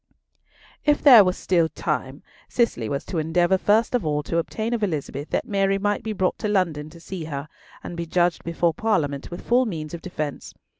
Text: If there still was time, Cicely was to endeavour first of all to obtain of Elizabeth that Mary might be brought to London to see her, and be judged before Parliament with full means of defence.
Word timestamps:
If 0.83 1.03
there 1.03 1.23
still 1.31 1.65
was 1.65 1.71
time, 1.75 2.23
Cicely 2.49 2.89
was 2.89 3.05
to 3.05 3.19
endeavour 3.19 3.59
first 3.59 3.93
of 3.93 4.03
all 4.03 4.23
to 4.23 4.39
obtain 4.39 4.73
of 4.73 4.81
Elizabeth 4.81 5.29
that 5.29 5.47
Mary 5.47 5.77
might 5.77 6.01
be 6.01 6.11
brought 6.11 6.39
to 6.39 6.47
London 6.47 6.89
to 6.89 6.99
see 6.99 7.25
her, 7.25 7.47
and 7.83 7.95
be 7.95 8.07
judged 8.07 8.43
before 8.43 8.73
Parliament 8.73 9.29
with 9.29 9.45
full 9.45 9.67
means 9.67 9.93
of 9.93 10.01
defence. 10.01 10.55